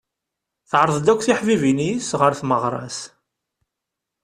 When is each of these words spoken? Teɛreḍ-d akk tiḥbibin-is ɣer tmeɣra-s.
Teɛreḍ-d 0.69 1.07
akk 1.11 1.21
tiḥbibin-is 1.25 2.07
ɣer 2.19 2.31
tmeɣra-s. 2.39 2.99